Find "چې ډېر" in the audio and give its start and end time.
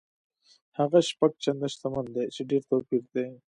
2.35-2.61